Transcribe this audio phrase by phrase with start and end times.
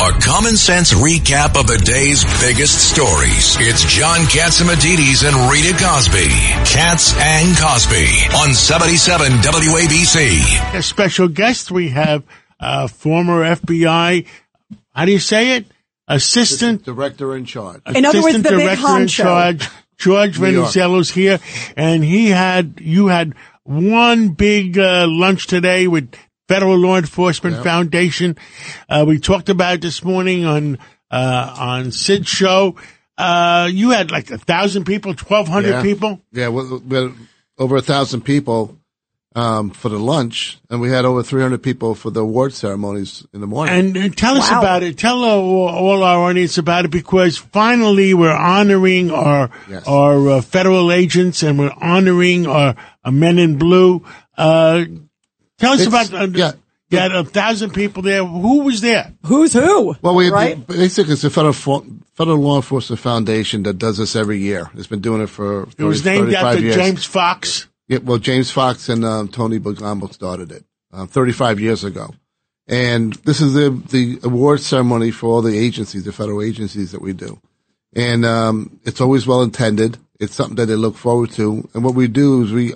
[0.00, 3.56] A common sense recap of the day's biggest stories.
[3.58, 6.28] It's John Catsimatidis and Rita Cosby.
[6.64, 8.06] Cats and Cosby
[8.36, 10.74] on 77 WABC.
[10.78, 12.22] A special guest we have,
[12.60, 14.24] uh, former FBI,
[14.94, 15.66] how do you say it?
[16.06, 17.82] Assistant Director in charge.
[17.92, 19.08] In other words, Assistant the big Director in honcho.
[19.08, 19.68] charge,
[19.98, 20.68] George New York.
[20.68, 21.40] Venizelos here,
[21.76, 26.14] and he had you had one big uh, lunch today with
[26.48, 28.36] Federal Law Enforcement Foundation.
[28.88, 30.78] Uh, we talked about it this morning on
[31.10, 32.76] uh, on Sid's show.
[33.16, 35.82] Uh, you had like a thousand people, twelve hundred Yeah.
[35.82, 36.20] people.
[36.32, 37.12] Yeah, we, we had
[37.58, 38.78] over a thousand people
[39.34, 43.40] um, for the lunch, and we had over 300 people for the award ceremonies in
[43.40, 43.74] the morning.
[43.74, 44.96] And, and tell us about it.
[44.98, 49.86] Tell uh, all our audience about it because finally we're honoring our Yes.
[49.86, 52.74] our uh, federal agents and we're honoring our,
[53.04, 54.04] our men in blue.
[55.58, 56.22] Tell us It's- about.
[56.22, 56.52] Uh, yeah.
[56.90, 58.24] You had a thousand people there.
[58.24, 59.12] Who was there?
[59.26, 59.94] Who's who?
[60.00, 60.66] well, we right?
[60.66, 64.70] basically it's the federal federal law enforcement foundation that does this every year.
[64.74, 66.76] It's been doing it for 30, It was named after years.
[66.76, 67.68] James Fox.
[67.88, 72.14] Yeah, well, James Fox and um, Tony Bogambo started it uh, 35 years ago.
[72.66, 77.00] And this is the, the award ceremony for all the agencies, the federal agencies that
[77.00, 77.40] we do.
[77.94, 79.96] And um, it's always well intended.
[80.20, 81.68] It's something that they look forward to.
[81.72, 82.74] And what we do is we,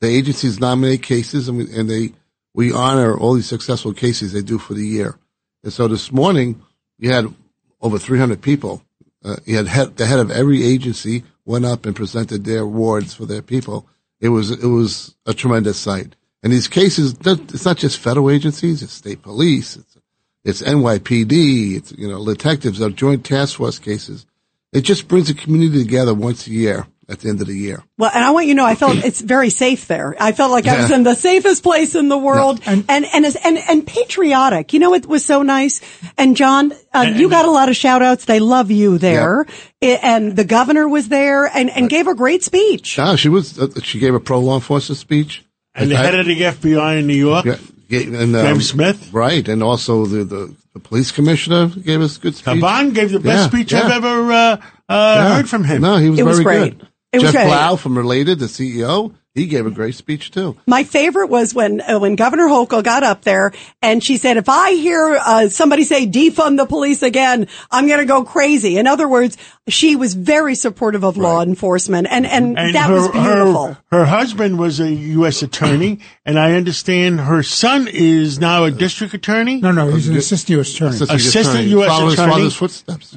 [0.00, 2.12] the agencies nominate cases and we, and they,
[2.54, 5.18] we honor all these successful cases they do for the year.
[5.62, 6.62] And so this morning,
[6.98, 7.34] you had
[7.80, 8.82] over 300 people.
[9.24, 13.14] Uh, you had head, the head of every agency went up and presented their awards
[13.14, 13.88] for their people.
[14.20, 16.14] It was it was a tremendous sight.
[16.42, 19.96] And these cases, it's not just federal agencies; it's state police, it's
[20.44, 24.26] it's NYPD, it's you know detectives, our joint task force cases.
[24.72, 27.82] It just brings the community together once a year at the end of the year.
[27.98, 30.14] Well, and I want you to know, I felt it's very safe there.
[30.18, 33.24] I felt like I was in the safest place in the world and, and, and,
[33.44, 34.72] and, and patriotic.
[34.72, 35.80] You know, it was so nice.
[36.16, 38.24] And John, uh, you got a lot of shout outs.
[38.24, 39.46] They love you there.
[39.82, 42.96] I- And the governor was there and, and gave a great speech.
[42.98, 45.44] No, she was uh, she gave a pro law enforcement speech.
[45.74, 47.56] And the head of the FBI in New York, Yeah,
[48.00, 49.12] and, um, James Smith.
[49.12, 49.46] right?
[49.48, 52.54] And also the, the, the police commissioner gave us a good speech.
[52.62, 53.82] Caban gave the best Yeah, speech yeah.
[53.82, 55.34] I've ever uh, uh, Yeah.
[55.36, 55.82] heard from him.
[55.82, 56.78] No, he was It was very great.
[56.78, 56.88] good.
[57.14, 57.46] It was Jeff great.
[57.46, 60.56] Blau from Related, the CEO, he gave a great speech too.
[60.66, 63.52] My favorite was when uh, when Governor Hochul got up there
[63.82, 67.98] and she said, "If I hear uh, somebody say defund the police again, I'm going
[67.98, 69.36] to go crazy." In other words,
[69.66, 73.66] she was very supportive of law enforcement, and and, And that her, was beautiful.
[73.66, 75.42] Her, her husband was a U.S.
[75.42, 79.60] attorney, and I understand her son is now a district attorney.
[79.60, 80.74] No, no, he's an assistant U.S.
[80.74, 80.94] attorney.
[80.94, 81.88] Assistant attorney, U.S.
[81.88, 83.16] following his father's footsteps.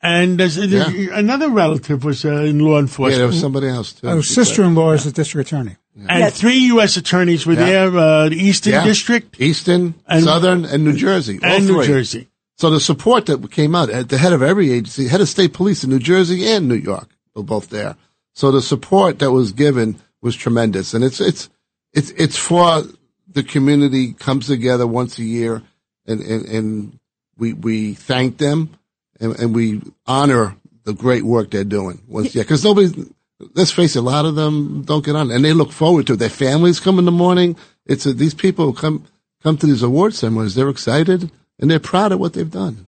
[0.00, 1.18] And there's, there's Yeah.
[1.18, 2.78] another relative was uh, in law enforcement.
[2.78, 3.18] Yeah, enforcement.
[3.18, 4.06] there was somebody else too.
[4.08, 5.76] Oh, sister-in-law is the district attorney.
[5.96, 6.38] and Yes.
[6.40, 6.96] three U.S.
[6.96, 7.66] attorneys were Yeah.
[7.66, 8.84] there, uh, the Eastern Yeah.
[8.84, 11.40] District Eastern, And- Southern, and New Jersey.
[11.42, 11.86] all and New three.
[11.86, 12.28] Jersey.
[12.56, 15.52] So the support that came out at the head of every agency, head of state
[15.52, 17.96] police in New Jersey and New York, were both there.
[18.34, 21.48] So the support that was given was tremendous, and it's it's
[21.92, 22.84] it's it's for
[23.32, 25.62] the community comes together once a year,
[26.06, 26.98] and and, and
[27.36, 28.70] we we thank them,
[29.20, 33.04] and, and we honor the great work they're doing once a year because nobody.
[33.54, 36.14] Let's face it, a lot of them don't get on, and they look forward to
[36.14, 36.16] it.
[36.16, 37.56] Their families come in the morning.
[37.86, 39.06] It's a, these people come
[39.42, 40.56] come to these award ceremonies.
[40.56, 42.86] They're excited and they're proud of what they've done.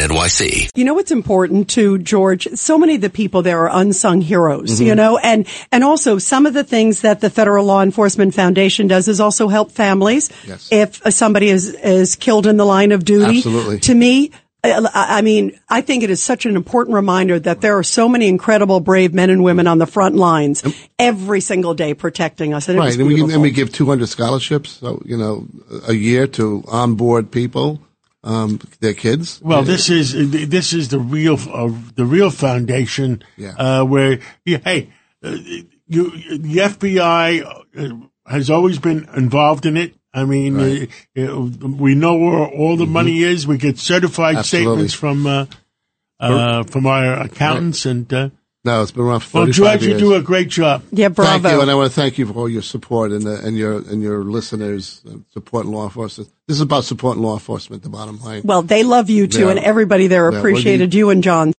[0.00, 0.70] NYC.
[0.74, 2.48] You know what's important too, George?
[2.54, 4.86] So many of the people there are unsung heroes, Mm-hmm.
[4.86, 8.86] you know, and, and also some of the things that the Federal Law Enforcement Foundation
[8.88, 10.30] does is also help families.
[10.46, 10.68] Yes.
[10.72, 13.38] If somebody is, is killed in the line of duty.
[13.38, 13.80] Absolutely.
[13.80, 17.82] To me, I mean, I think it is such an important reminder that there are
[17.82, 20.62] so many incredible, brave men and women on the front lines
[20.98, 22.68] every single day protecting us.
[22.68, 23.32] And Right, and we, beautiful.
[23.32, 25.46] and we give 200 scholarships, so, you know,
[25.88, 27.80] a year to onboard people,
[28.22, 29.40] um, their kids.
[29.42, 30.12] Well, this is
[30.48, 33.22] this is the real uh, the real foundation.
[33.36, 33.54] Yeah.
[33.56, 34.92] Uh, where yeah, hey,
[35.24, 35.36] uh,
[35.86, 37.44] you the FBI
[37.76, 39.94] uh, has always been involved in it.
[40.12, 40.90] I mean, Right.
[41.16, 43.46] uh, uh, we know where all the money is.
[43.46, 44.88] We get certified Absolutely.
[44.88, 45.46] statements from uh,
[46.18, 48.30] uh, from our accountants, and uh,
[48.62, 50.00] No, it's been around for Well, 35 George, years.
[50.02, 50.82] you do a great job.
[50.92, 51.30] Yeah, bravo.
[51.42, 53.56] Thank you, and I want to thank you for all your support and, uh, and
[53.56, 56.28] your and your listeners uh, supporting law enforcement.
[56.46, 57.82] This is about supporting law enforcement.
[57.82, 58.42] The bottom line.
[58.44, 59.50] well, they love you too, Yeah.
[59.50, 61.48] and everybody there Yeah, what you- appreciated you and John